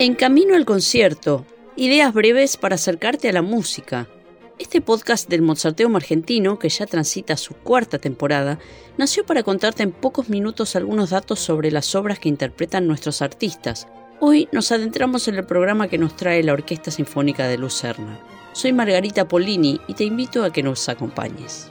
En 0.00 0.14
Camino 0.14 0.54
al 0.54 0.64
Concierto, 0.64 1.44
ideas 1.74 2.14
breves 2.14 2.56
para 2.56 2.76
acercarte 2.76 3.28
a 3.28 3.32
la 3.32 3.42
música. 3.42 4.06
Este 4.56 4.80
podcast 4.80 5.28
del 5.28 5.42
Mozarteum 5.42 5.96
argentino, 5.96 6.56
que 6.60 6.68
ya 6.68 6.86
transita 6.86 7.36
su 7.36 7.54
cuarta 7.54 7.98
temporada, 7.98 8.60
nació 8.96 9.26
para 9.26 9.42
contarte 9.42 9.82
en 9.82 9.90
pocos 9.90 10.28
minutos 10.28 10.76
algunos 10.76 11.10
datos 11.10 11.40
sobre 11.40 11.72
las 11.72 11.96
obras 11.96 12.20
que 12.20 12.28
interpretan 12.28 12.86
nuestros 12.86 13.22
artistas. 13.22 13.88
Hoy 14.20 14.48
nos 14.52 14.70
adentramos 14.70 15.26
en 15.26 15.34
el 15.34 15.46
programa 15.46 15.88
que 15.88 15.98
nos 15.98 16.14
trae 16.14 16.44
la 16.44 16.52
Orquesta 16.52 16.92
Sinfónica 16.92 17.48
de 17.48 17.58
Lucerna. 17.58 18.20
Soy 18.52 18.72
Margarita 18.72 19.26
Polini 19.26 19.80
y 19.88 19.94
te 19.94 20.04
invito 20.04 20.44
a 20.44 20.52
que 20.52 20.62
nos 20.62 20.88
acompañes. 20.88 21.68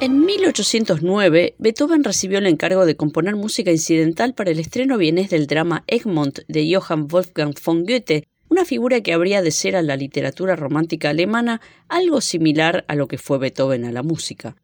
En 0.00 0.24
1809, 0.24 1.56
Beethoven 1.58 2.04
recibió 2.04 2.38
el 2.38 2.46
encargo 2.46 2.86
de 2.86 2.96
componer 2.96 3.36
música 3.36 3.70
incidental 3.70 4.32
para 4.32 4.50
el 4.50 4.58
estreno 4.58 4.96
vienés 4.96 5.28
del 5.28 5.46
drama 5.46 5.84
Egmont 5.86 6.38
de 6.48 6.74
Johann 6.74 7.06
Wolfgang 7.06 7.52
von 7.62 7.84
Goethe, 7.84 8.24
una 8.48 8.64
figura 8.64 9.02
que 9.02 9.12
habría 9.12 9.42
de 9.42 9.50
ser 9.50 9.76
a 9.76 9.82
la 9.82 9.96
literatura 9.96 10.56
romántica 10.56 11.10
alemana 11.10 11.60
algo 11.88 12.22
similar 12.22 12.86
a 12.88 12.94
lo 12.94 13.08
que 13.08 13.18
fue 13.18 13.36
Beethoven 13.36 13.84
a 13.84 13.92
la 13.92 14.02
música. 14.02 14.56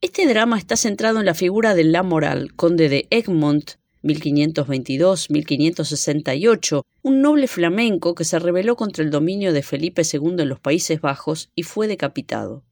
Este 0.00 0.26
drama 0.26 0.58
está 0.58 0.76
centrado 0.76 1.20
en 1.20 1.26
la 1.26 1.34
figura 1.34 1.76
de 1.76 1.84
Lamoral, 1.84 2.52
conde 2.56 2.88
de 2.88 3.06
Egmont, 3.10 3.74
1522-1568, 4.02 6.82
un 7.02 7.22
noble 7.22 7.46
flamenco 7.46 8.16
que 8.16 8.24
se 8.24 8.40
rebeló 8.40 8.74
contra 8.74 9.04
el 9.04 9.12
dominio 9.12 9.52
de 9.52 9.62
Felipe 9.62 10.02
II 10.02 10.34
en 10.38 10.48
los 10.48 10.58
Países 10.58 11.00
Bajos 11.00 11.50
y 11.54 11.62
fue 11.62 11.86
decapitado. 11.86 12.64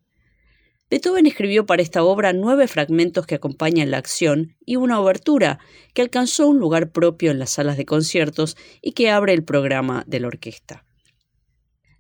Beethoven 0.91 1.27
escribió 1.27 1.67
para 1.67 1.83
esta 1.83 2.03
obra 2.03 2.33
nueve 2.33 2.67
fragmentos 2.67 3.27
que 3.27 3.35
acompañan 3.35 3.91
la 3.91 3.99
acción 3.99 4.57
y 4.65 4.77
una 4.77 4.99
obertura 5.01 5.59
que 5.93 6.01
alcanzó 6.01 6.49
un 6.49 6.59
lugar 6.59 6.93
propio 6.93 7.31
en 7.31 7.39
las 7.39 7.51
salas 7.51 7.77
de 7.77 7.85
conciertos 7.85 8.57
y 8.81 8.93
que 8.93 9.11
abre 9.11 9.35
el 9.35 9.45
programa 9.45 10.05
de 10.07 10.21
la 10.21 10.29
orquesta. 10.29 10.87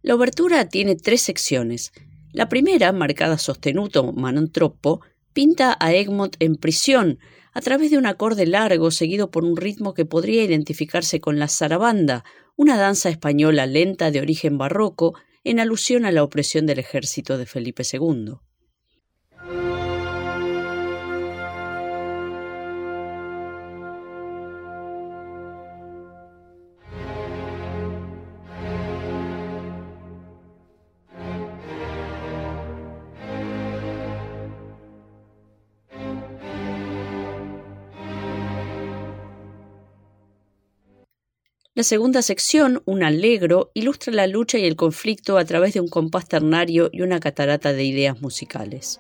La 0.00 0.14
obertura 0.14 0.68
tiene 0.70 0.96
tres 0.96 1.20
secciones. 1.20 1.92
La 2.32 2.48
primera, 2.48 2.92
marcada 2.92 3.36
sostenuto 3.36 4.14
manon 4.14 4.50
troppo, 4.50 5.02
pinta 5.34 5.76
a 5.80 5.92
Egmont 5.92 6.36
en 6.38 6.56
prisión 6.56 7.18
a 7.52 7.60
través 7.60 7.90
de 7.90 7.98
un 7.98 8.06
acorde 8.06 8.46
largo 8.46 8.90
seguido 8.90 9.30
por 9.30 9.44
un 9.44 9.56
ritmo 9.56 9.92
que 9.92 10.06
podría 10.06 10.44
identificarse 10.44 11.20
con 11.20 11.38
la 11.38 11.48
zarabanda, 11.48 12.24
una 12.56 12.78
danza 12.78 13.10
española 13.10 13.66
lenta 13.66 14.10
de 14.10 14.20
origen 14.20 14.56
barroco 14.56 15.14
en 15.44 15.60
alusión 15.60 16.06
a 16.06 16.12
la 16.12 16.22
opresión 16.22 16.64
del 16.64 16.78
ejército 16.78 17.36
de 17.36 17.44
Felipe 17.44 17.82
II. 17.90 18.36
La 41.78 41.84
segunda 41.84 42.22
sección, 42.22 42.82
un 42.86 43.04
allegro, 43.04 43.70
ilustra 43.72 44.12
la 44.12 44.26
lucha 44.26 44.58
y 44.58 44.64
el 44.64 44.74
conflicto 44.74 45.38
a 45.38 45.44
través 45.44 45.74
de 45.74 45.80
un 45.80 45.86
compás 45.86 46.26
ternario 46.26 46.90
y 46.90 47.02
una 47.02 47.20
catarata 47.20 47.72
de 47.72 47.84
ideas 47.84 48.20
musicales. 48.20 48.98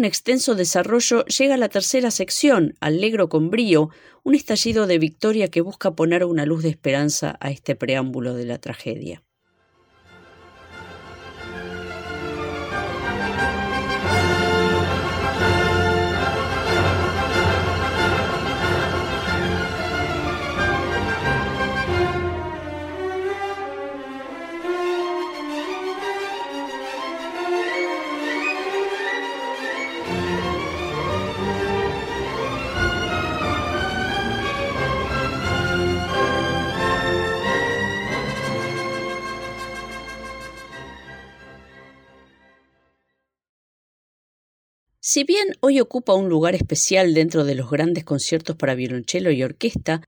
Un 0.00 0.06
extenso 0.06 0.54
desarrollo 0.54 1.26
llega 1.26 1.58
la 1.58 1.68
tercera 1.68 2.10
sección, 2.10 2.72
Alegro 2.80 3.28
con 3.28 3.50
brío, 3.50 3.90
un 4.22 4.34
estallido 4.34 4.86
de 4.86 4.98
victoria 4.98 5.48
que 5.48 5.60
busca 5.60 5.94
poner 5.94 6.24
una 6.24 6.46
luz 6.46 6.62
de 6.62 6.70
esperanza 6.70 7.36
a 7.38 7.50
este 7.50 7.76
preámbulo 7.76 8.32
de 8.32 8.46
la 8.46 8.56
tragedia. 8.56 9.22
Si 45.12 45.24
bien 45.24 45.56
hoy 45.58 45.80
ocupa 45.80 46.14
un 46.14 46.28
lugar 46.28 46.54
especial 46.54 47.14
dentro 47.14 47.44
de 47.44 47.56
los 47.56 47.68
grandes 47.68 48.04
conciertos 48.04 48.54
para 48.54 48.76
violonchelo 48.76 49.32
y 49.32 49.42
orquesta, 49.42 50.02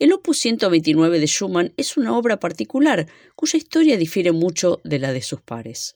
el 0.00 0.12
Opus 0.12 0.40
129 0.40 1.20
de 1.20 1.26
Schumann 1.28 1.72
es 1.76 1.96
una 1.96 2.18
obra 2.18 2.40
particular 2.40 3.06
cuya 3.36 3.58
historia 3.58 3.96
difiere 3.96 4.32
mucho 4.32 4.80
de 4.82 4.98
la 4.98 5.12
de 5.12 5.22
sus 5.22 5.40
pares. 5.40 5.94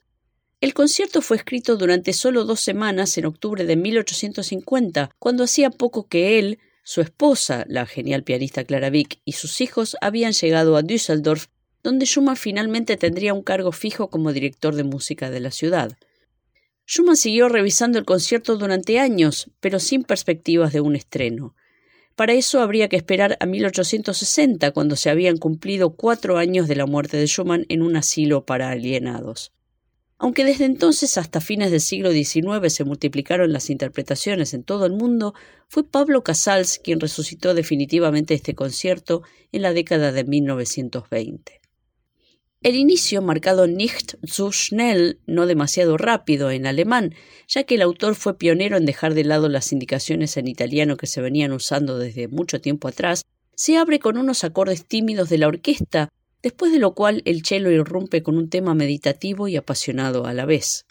El 0.60 0.72
concierto 0.72 1.20
fue 1.20 1.38
escrito 1.38 1.76
durante 1.76 2.12
solo 2.12 2.44
dos 2.44 2.60
semanas 2.60 3.18
en 3.18 3.26
octubre 3.26 3.64
de 3.64 3.74
1850, 3.74 5.10
cuando 5.18 5.42
hacía 5.42 5.70
poco 5.70 6.06
que 6.06 6.38
él, 6.38 6.60
su 6.84 7.00
esposa, 7.00 7.64
la 7.66 7.86
genial 7.86 8.22
pianista 8.22 8.62
Clara 8.62 8.88
Vick, 8.88 9.18
y 9.24 9.32
sus 9.32 9.60
hijos 9.62 9.96
habían 10.00 10.32
llegado 10.32 10.76
a 10.76 10.82
Düsseldorf, 10.82 11.46
donde 11.82 12.06
Schumann 12.06 12.36
finalmente 12.36 12.96
tendría 12.96 13.34
un 13.34 13.42
cargo 13.42 13.72
fijo 13.72 14.10
como 14.10 14.32
director 14.32 14.76
de 14.76 14.84
música 14.84 15.28
de 15.28 15.40
la 15.40 15.50
ciudad. 15.50 15.96
Schumann 16.86 17.16
siguió 17.16 17.48
revisando 17.48 17.98
el 17.98 18.04
concierto 18.04 18.56
durante 18.56 18.98
años, 18.98 19.50
pero 19.60 19.80
sin 19.80 20.04
perspectivas 20.04 20.72
de 20.72 20.80
un 20.80 20.96
estreno. 20.96 21.54
Para 22.14 22.34
eso 22.34 22.60
habría 22.60 22.88
que 22.88 22.96
esperar 22.96 23.36
a 23.40 23.46
1860, 23.46 24.70
cuando 24.70 24.94
se 24.94 25.10
habían 25.10 25.38
cumplido 25.38 25.96
cuatro 25.96 26.36
años 26.36 26.68
de 26.68 26.76
la 26.76 26.86
muerte 26.86 27.16
de 27.16 27.26
Schumann 27.26 27.66
en 27.68 27.82
un 27.82 27.96
asilo 27.96 28.44
para 28.44 28.70
alienados. 28.70 29.52
Aunque 30.18 30.44
desde 30.44 30.64
entonces 30.64 31.18
hasta 31.18 31.40
fines 31.40 31.70
del 31.72 31.80
siglo 31.80 32.12
XIX 32.12 32.72
se 32.72 32.84
multiplicaron 32.84 33.52
las 33.52 33.68
interpretaciones 33.68 34.54
en 34.54 34.62
todo 34.62 34.86
el 34.86 34.92
mundo, 34.92 35.34
fue 35.68 35.84
Pablo 35.84 36.22
Casals 36.22 36.78
quien 36.78 37.00
resucitó 37.00 37.52
definitivamente 37.52 38.34
este 38.34 38.54
concierto 38.54 39.22
en 39.50 39.62
la 39.62 39.72
década 39.72 40.12
de 40.12 40.24
1920. 40.24 41.63
El 42.64 42.76
inicio, 42.76 43.20
marcado 43.20 43.66
nicht 43.66 44.14
zu 44.26 44.50
schnell, 44.50 45.18
no 45.26 45.44
demasiado 45.44 45.98
rápido 45.98 46.50
en 46.50 46.66
alemán, 46.66 47.14
ya 47.46 47.64
que 47.64 47.74
el 47.74 47.82
autor 47.82 48.14
fue 48.14 48.38
pionero 48.38 48.78
en 48.78 48.86
dejar 48.86 49.12
de 49.12 49.22
lado 49.22 49.50
las 49.50 49.70
indicaciones 49.70 50.38
en 50.38 50.48
italiano 50.48 50.96
que 50.96 51.06
se 51.06 51.20
venían 51.20 51.52
usando 51.52 51.98
desde 51.98 52.26
mucho 52.26 52.62
tiempo 52.62 52.88
atrás, 52.88 53.26
se 53.54 53.76
abre 53.76 53.98
con 53.98 54.16
unos 54.16 54.44
acordes 54.44 54.86
tímidos 54.86 55.28
de 55.28 55.36
la 55.36 55.48
orquesta, 55.48 56.08
después 56.42 56.72
de 56.72 56.78
lo 56.78 56.94
cual 56.94 57.20
el 57.26 57.44
cello 57.44 57.70
irrumpe 57.70 58.22
con 58.22 58.38
un 58.38 58.48
tema 58.48 58.74
meditativo 58.74 59.46
y 59.46 59.56
apasionado 59.56 60.24
a 60.24 60.32
la 60.32 60.46
vez. 60.46 60.86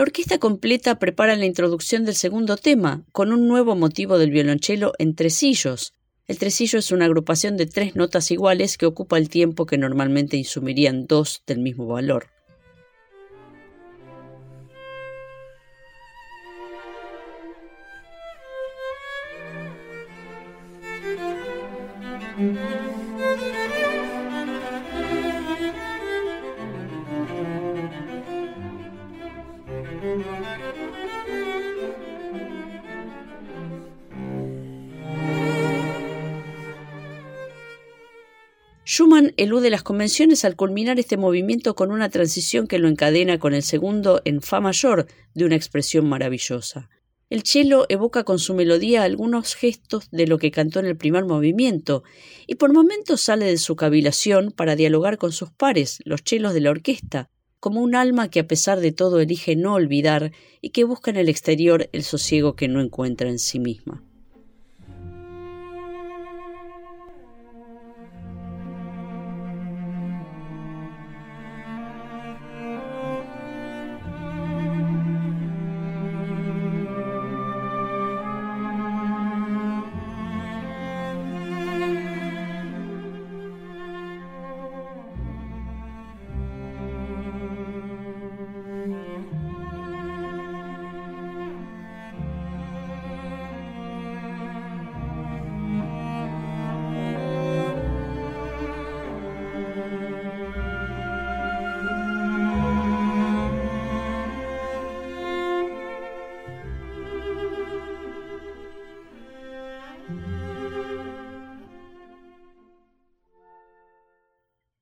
La 0.00 0.04
orquesta 0.04 0.38
completa 0.38 0.98
prepara 0.98 1.36
la 1.36 1.44
introducción 1.44 2.06
del 2.06 2.14
segundo 2.14 2.56
tema, 2.56 3.04
con 3.12 3.34
un 3.34 3.46
nuevo 3.46 3.76
motivo 3.76 4.16
del 4.16 4.30
violonchelo 4.30 4.94
en 4.98 5.14
tresillos. 5.14 5.92
El 6.26 6.38
tresillo 6.38 6.78
es 6.78 6.90
una 6.90 7.04
agrupación 7.04 7.58
de 7.58 7.66
tres 7.66 7.96
notas 7.96 8.30
iguales 8.30 8.78
que 8.78 8.86
ocupa 8.86 9.18
el 9.18 9.28
tiempo 9.28 9.66
que 9.66 9.76
normalmente 9.76 10.38
insumirían 10.38 11.06
dos 11.06 11.42
del 11.46 11.58
mismo 11.58 11.86
valor. 11.86 12.28
Schumann 38.92 39.34
elude 39.36 39.70
las 39.70 39.84
convenciones 39.84 40.44
al 40.44 40.56
culminar 40.56 40.98
este 40.98 41.16
movimiento 41.16 41.76
con 41.76 41.92
una 41.92 42.08
transición 42.08 42.66
que 42.66 42.80
lo 42.80 42.88
encadena 42.88 43.38
con 43.38 43.54
el 43.54 43.62
segundo 43.62 44.20
en 44.24 44.42
Fa 44.42 44.60
mayor 44.60 45.06
de 45.32 45.44
una 45.44 45.54
expresión 45.54 46.08
maravillosa. 46.08 46.90
El 47.28 47.44
cello 47.44 47.86
evoca 47.88 48.24
con 48.24 48.40
su 48.40 48.52
melodía 48.52 49.04
algunos 49.04 49.54
gestos 49.54 50.10
de 50.10 50.26
lo 50.26 50.38
que 50.38 50.50
cantó 50.50 50.80
en 50.80 50.86
el 50.86 50.96
primer 50.96 51.24
movimiento, 51.24 52.02
y 52.48 52.56
por 52.56 52.72
momentos 52.72 53.20
sale 53.20 53.44
de 53.44 53.58
su 53.58 53.76
cavilación 53.76 54.50
para 54.50 54.74
dialogar 54.74 55.18
con 55.18 55.30
sus 55.30 55.52
pares, 55.52 56.00
los 56.04 56.24
chelos 56.24 56.52
de 56.52 56.62
la 56.62 56.70
orquesta, 56.70 57.30
como 57.60 57.82
un 57.82 57.94
alma 57.94 58.28
que 58.28 58.40
a 58.40 58.48
pesar 58.48 58.80
de 58.80 58.90
todo 58.90 59.20
elige 59.20 59.54
no 59.54 59.74
olvidar 59.74 60.32
y 60.60 60.70
que 60.70 60.82
busca 60.82 61.12
en 61.12 61.16
el 61.16 61.28
exterior 61.28 61.88
el 61.92 62.02
sosiego 62.02 62.56
que 62.56 62.66
no 62.66 62.80
encuentra 62.80 63.28
en 63.28 63.38
sí 63.38 63.60
misma. 63.60 64.02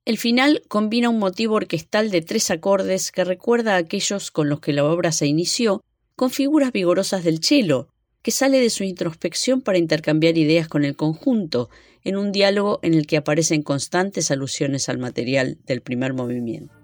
El 0.09 0.17
final 0.17 0.63
combina 0.69 1.11
un 1.11 1.19
motivo 1.19 1.57
orquestal 1.57 2.11
de 2.11 2.23
tres 2.23 2.51
acordes 2.51 3.13
que 3.13 3.25
recuerda 3.25 3.75
a 3.75 3.77
aquellos 3.77 4.31
con 4.31 4.49
los 4.49 4.59
que 4.59 4.73
la 4.73 4.87
obra 4.87 5.13
se 5.13 5.27
inició, 5.27 5.85
con 6.17 6.31
figuras 6.31 6.73
vigorosas 6.73 7.25
del 7.25 7.45
cello, 7.45 7.89
que 8.23 8.31
sale 8.31 8.59
de 8.59 8.71
su 8.71 8.85
introspección 8.85 9.61
para 9.61 9.77
intercambiar 9.77 10.39
ideas 10.39 10.67
con 10.67 10.87
el 10.87 10.97
conjunto, 10.97 11.69
en 12.05 12.17
un 12.17 12.33
diálogo 12.33 12.81
en 12.83 12.95
el 12.95 13.07
que 13.07 13.19
aparecen 13.19 13.61
constantes 13.61 14.31
alusiones 14.31 14.89
al 14.89 14.97
material 14.97 15.59
del 15.67 15.83
primer 15.83 16.15
movimiento. 16.15 16.78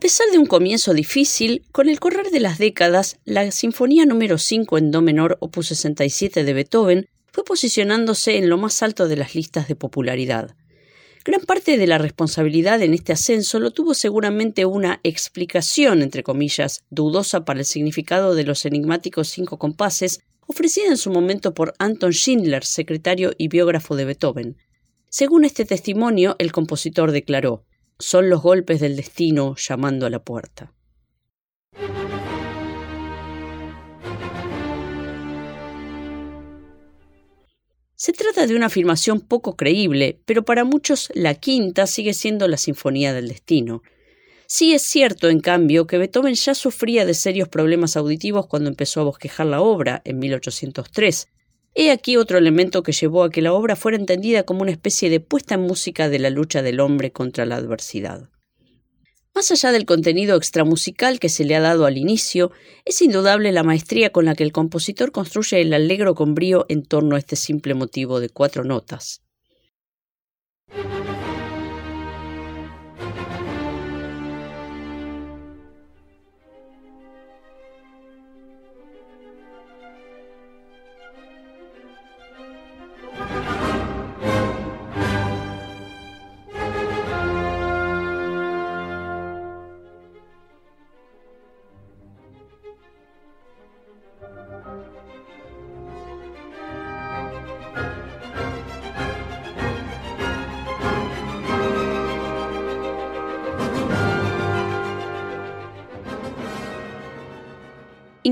Pesar 0.00 0.26
de 0.32 0.38
un 0.38 0.46
comienzo 0.46 0.94
difícil, 0.94 1.62
con 1.72 1.90
el 1.90 2.00
correr 2.00 2.30
de 2.30 2.40
las 2.40 2.56
décadas, 2.56 3.18
la 3.26 3.50
Sinfonía 3.50 4.06
número 4.06 4.38
5 4.38 4.78
en 4.78 4.90
Do 4.90 5.02
menor, 5.02 5.36
opus 5.40 5.68
67 5.68 6.42
de 6.42 6.52
Beethoven, 6.54 7.06
fue 7.30 7.44
posicionándose 7.44 8.38
en 8.38 8.48
lo 8.48 8.56
más 8.56 8.82
alto 8.82 9.08
de 9.08 9.16
las 9.16 9.34
listas 9.34 9.68
de 9.68 9.76
popularidad. 9.76 10.56
Gran 11.22 11.42
parte 11.42 11.76
de 11.76 11.86
la 11.86 11.98
responsabilidad 11.98 12.80
en 12.80 12.94
este 12.94 13.12
ascenso 13.12 13.60
lo 13.60 13.72
tuvo 13.72 13.92
seguramente 13.92 14.64
una 14.64 15.00
explicación, 15.02 16.00
entre 16.00 16.22
comillas, 16.22 16.82
dudosa 16.88 17.44
para 17.44 17.60
el 17.60 17.66
significado 17.66 18.34
de 18.34 18.44
los 18.44 18.64
enigmáticos 18.64 19.28
cinco 19.28 19.58
compases, 19.58 20.20
ofrecida 20.46 20.86
en 20.86 20.96
su 20.96 21.10
momento 21.10 21.52
por 21.52 21.74
Anton 21.78 22.12
Schindler, 22.12 22.64
secretario 22.64 23.32
y 23.36 23.48
biógrafo 23.48 23.96
de 23.96 24.06
Beethoven. 24.06 24.56
Según 25.10 25.44
este 25.44 25.66
testimonio, 25.66 26.36
el 26.38 26.52
compositor 26.52 27.12
declaró 27.12 27.64
son 28.00 28.28
los 28.28 28.42
golpes 28.42 28.80
del 28.80 28.96
destino 28.96 29.54
llamando 29.56 30.06
a 30.06 30.10
la 30.10 30.24
puerta. 30.24 30.72
Se 37.94 38.14
trata 38.14 38.46
de 38.46 38.56
una 38.56 38.66
afirmación 38.66 39.20
poco 39.20 39.56
creíble, 39.56 40.22
pero 40.24 40.42
para 40.42 40.64
muchos 40.64 41.12
la 41.14 41.34
quinta 41.34 41.86
sigue 41.86 42.14
siendo 42.14 42.48
la 42.48 42.56
Sinfonía 42.56 43.12
del 43.12 43.28
Destino. 43.28 43.82
Sí 44.46 44.72
es 44.72 44.82
cierto, 44.82 45.28
en 45.28 45.40
cambio, 45.40 45.86
que 45.86 45.98
Beethoven 45.98 46.34
ya 46.34 46.54
sufría 46.54 47.04
de 47.04 47.12
serios 47.12 47.48
problemas 47.48 47.98
auditivos 47.98 48.46
cuando 48.46 48.70
empezó 48.70 49.00
a 49.00 49.04
bosquejar 49.04 49.46
la 49.46 49.60
obra 49.60 50.00
en 50.06 50.18
1803, 50.18 51.28
He 51.74 51.92
aquí 51.92 52.16
otro 52.16 52.38
elemento 52.38 52.82
que 52.82 52.92
llevó 52.92 53.22
a 53.22 53.30
que 53.30 53.42
la 53.42 53.52
obra 53.52 53.76
fuera 53.76 53.96
entendida 53.96 54.42
como 54.42 54.62
una 54.62 54.72
especie 54.72 55.08
de 55.08 55.20
puesta 55.20 55.54
en 55.54 55.62
música 55.62 56.08
de 56.08 56.18
la 56.18 56.30
lucha 56.30 56.62
del 56.62 56.80
hombre 56.80 57.12
contra 57.12 57.46
la 57.46 57.56
adversidad. 57.56 58.28
Más 59.34 59.52
allá 59.52 59.70
del 59.70 59.86
contenido 59.86 60.36
extramusical 60.36 61.20
que 61.20 61.28
se 61.28 61.44
le 61.44 61.54
ha 61.54 61.60
dado 61.60 61.86
al 61.86 61.96
inicio, 61.96 62.50
es 62.84 63.00
indudable 63.00 63.52
la 63.52 63.62
maestría 63.62 64.10
con 64.10 64.24
la 64.24 64.34
que 64.34 64.42
el 64.42 64.52
compositor 64.52 65.12
construye 65.12 65.60
el 65.60 65.72
alegro 65.72 66.16
con 66.16 66.34
brío 66.34 66.66
en 66.68 66.82
torno 66.82 67.14
a 67.14 67.18
este 67.20 67.36
simple 67.36 67.74
motivo 67.74 68.18
de 68.18 68.28
cuatro 68.28 68.64
notas. 68.64 69.22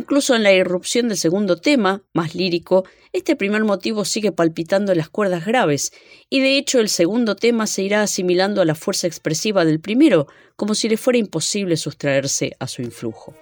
Incluso 0.08 0.34
en 0.34 0.42
la 0.42 0.54
irrupción 0.54 1.08
del 1.08 1.18
segundo 1.18 1.56
tema, 1.56 2.02
más 2.14 2.34
lírico, 2.34 2.86
este 3.12 3.36
primer 3.36 3.64
motivo 3.64 4.06
sigue 4.06 4.32
palpitando 4.32 4.90
en 4.90 4.96
las 4.96 5.10
cuerdas 5.10 5.44
graves, 5.44 5.92
y 6.30 6.40
de 6.40 6.56
hecho 6.56 6.80
el 6.80 6.88
segundo 6.88 7.36
tema 7.36 7.66
se 7.66 7.82
irá 7.82 8.00
asimilando 8.00 8.62
a 8.62 8.64
la 8.64 8.74
fuerza 8.74 9.06
expresiva 9.06 9.66
del 9.66 9.80
primero, 9.80 10.26
como 10.56 10.74
si 10.74 10.88
le 10.88 10.96
fuera 10.96 11.18
imposible 11.18 11.76
sustraerse 11.76 12.56
a 12.58 12.68
su 12.68 12.80
influjo. 12.80 13.34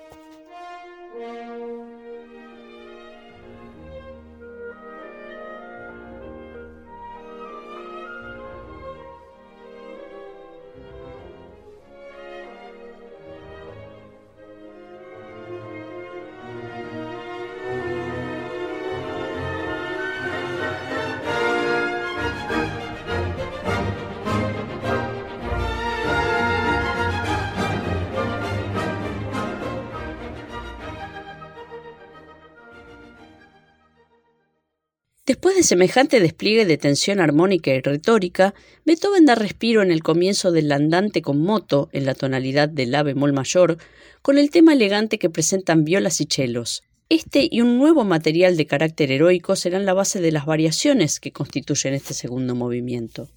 Después 35.26 35.56
de 35.56 35.64
semejante 35.64 36.20
despliegue 36.20 36.66
de 36.66 36.78
tensión 36.78 37.18
armónica 37.18 37.74
y 37.74 37.80
retórica, 37.80 38.54
Beethoven 38.84 39.24
da 39.24 39.34
respiro 39.34 39.82
en 39.82 39.90
el 39.90 40.04
comienzo 40.04 40.52
del 40.52 40.70
andante 40.70 41.20
con 41.20 41.42
moto, 41.42 41.88
en 41.90 42.06
la 42.06 42.14
tonalidad 42.14 42.68
del 42.68 42.92
la 42.92 43.02
bemol 43.02 43.32
mayor, 43.32 43.76
con 44.22 44.38
el 44.38 44.50
tema 44.50 44.74
elegante 44.74 45.18
que 45.18 45.28
presentan 45.28 45.82
violas 45.82 46.20
y 46.20 46.26
chelos. 46.26 46.84
Este 47.08 47.48
y 47.50 47.60
un 47.60 47.76
nuevo 47.76 48.04
material 48.04 48.56
de 48.56 48.66
carácter 48.66 49.10
heroico 49.10 49.56
serán 49.56 49.84
la 49.84 49.94
base 49.94 50.20
de 50.20 50.30
las 50.30 50.46
variaciones 50.46 51.18
que 51.18 51.32
constituyen 51.32 51.94
este 51.94 52.14
segundo 52.14 52.54
movimiento. 52.54 53.28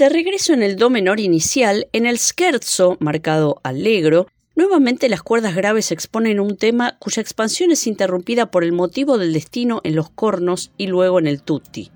De 0.00 0.08
regreso 0.08 0.54
en 0.54 0.62
el 0.62 0.76
do 0.76 0.88
menor 0.88 1.20
inicial, 1.20 1.86
en 1.92 2.06
el 2.06 2.18
scherzo, 2.18 2.96
marcado 3.00 3.60
allegro, 3.62 4.28
nuevamente 4.56 5.10
las 5.10 5.22
cuerdas 5.22 5.54
graves 5.54 5.92
exponen 5.92 6.40
un 6.40 6.56
tema 6.56 6.96
cuya 6.98 7.20
expansión 7.20 7.70
es 7.70 7.86
interrumpida 7.86 8.50
por 8.50 8.64
el 8.64 8.72
motivo 8.72 9.18
del 9.18 9.34
destino 9.34 9.82
en 9.84 9.96
los 9.96 10.08
cornos 10.08 10.72
y 10.78 10.86
luego 10.86 11.18
en 11.18 11.26
el 11.26 11.42
tutti. 11.42 11.90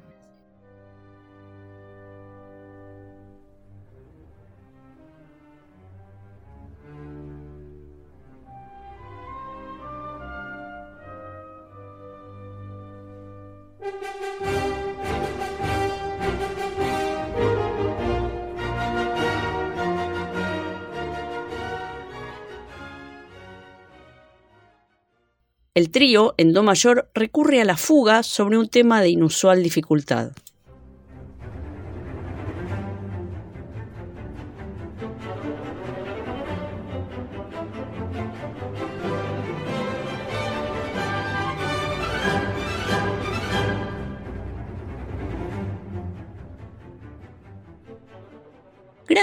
El 25.74 25.90
trío, 25.90 26.34
en 26.36 26.52
Do 26.52 26.62
mayor, 26.62 27.08
recurre 27.14 27.60
a 27.60 27.64
la 27.64 27.76
fuga 27.76 28.22
sobre 28.22 28.58
un 28.58 28.68
tema 28.68 29.02
de 29.02 29.08
inusual 29.08 29.60
dificultad. 29.64 30.30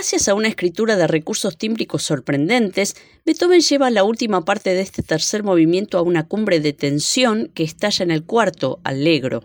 Gracias 0.01 0.27
a 0.29 0.33
una 0.33 0.47
escritura 0.47 0.95
de 0.95 1.05
recursos 1.05 1.59
tímbricos 1.59 2.01
sorprendentes, 2.01 2.95
Beethoven 3.23 3.61
lleva 3.61 3.91
la 3.91 4.03
última 4.03 4.43
parte 4.43 4.73
de 4.73 4.81
este 4.81 5.03
tercer 5.03 5.43
movimiento 5.43 5.99
a 5.99 6.01
una 6.01 6.27
cumbre 6.27 6.59
de 6.59 6.73
tensión 6.73 7.51
que 7.53 7.61
estalla 7.61 8.01
en 8.01 8.09
el 8.09 8.23
cuarto, 8.23 8.79
allegro. 8.83 9.43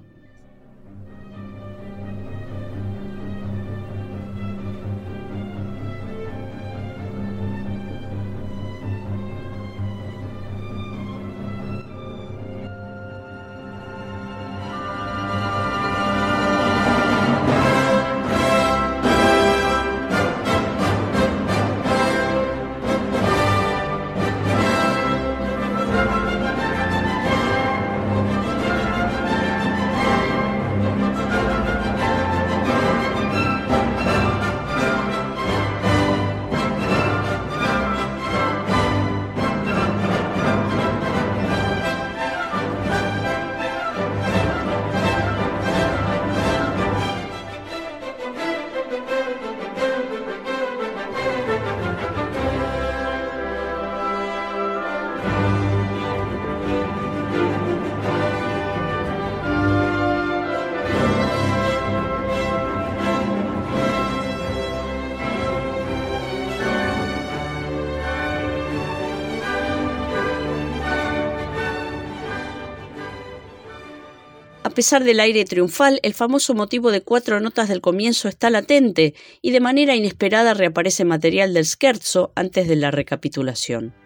Pesar 74.77 75.05
del 75.05 75.21
aire 75.21 75.47
triunfal, 75.47 76.01
el 76.03 76.13
famoso 76.13 76.53
motivo 76.55 76.91
de 76.91 77.01
cuatro 77.01 77.41
notas 77.41 77.69
del 77.71 77.81
comienzo 77.81 78.29
está 78.29 78.51
latente 78.51 79.15
y 79.41 79.51
de 79.51 79.61
manera 79.61 79.97
inesperada 79.97 80.53
reaparece 80.53 81.07
material 81.07 81.55
del 81.55 81.65
scherzo 81.65 82.31
antes 82.37 82.69
de 82.69 82.77
la 82.77 82.91
recapitulación. 82.91 84.06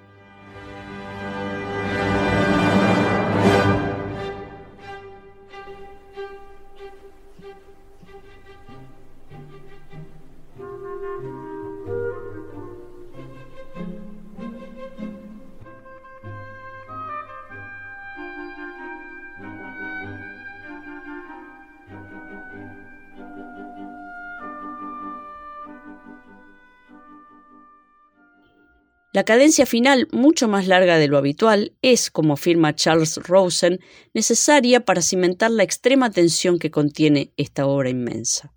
La 29.20 29.24
cadencia 29.24 29.66
final, 29.66 30.08
mucho 30.12 30.48
más 30.48 30.66
larga 30.66 30.96
de 30.96 31.06
lo 31.06 31.18
habitual, 31.18 31.74
es, 31.82 32.10
como 32.10 32.32
afirma 32.32 32.74
Charles 32.74 33.18
Rosen, 33.18 33.78
necesaria 34.14 34.86
para 34.86 35.02
cimentar 35.02 35.50
la 35.50 35.62
extrema 35.62 36.08
tensión 36.08 36.58
que 36.58 36.70
contiene 36.70 37.30
esta 37.36 37.66
obra 37.66 37.90
inmensa. 37.90 38.54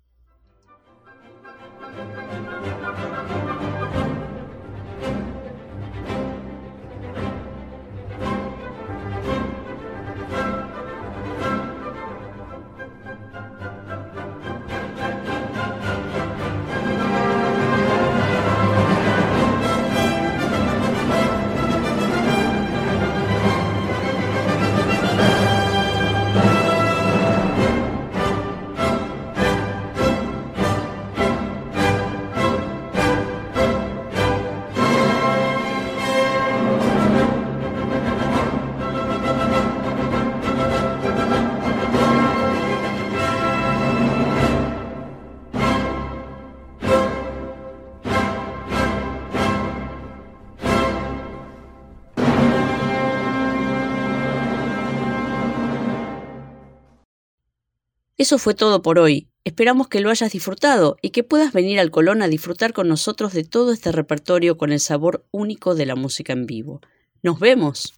Eso 58.16 58.38
fue 58.38 58.54
todo 58.54 58.80
por 58.80 59.00
hoy. 59.00 59.28
Esperamos 59.42 59.88
que 59.88 60.00
lo 60.00 60.08
hayas 60.08 60.32
disfrutado 60.32 60.96
y 61.02 61.10
que 61.10 61.24
puedas 61.24 61.52
venir 61.52 61.80
al 61.80 61.90
Colón 61.90 62.22
a 62.22 62.28
disfrutar 62.28 62.72
con 62.72 62.88
nosotros 62.88 63.32
de 63.32 63.42
todo 63.42 63.72
este 63.72 63.90
repertorio 63.90 64.56
con 64.56 64.70
el 64.70 64.78
sabor 64.78 65.26
único 65.32 65.74
de 65.74 65.86
la 65.86 65.96
música 65.96 66.32
en 66.32 66.46
vivo. 66.46 66.80
Nos 67.22 67.40
vemos. 67.40 67.94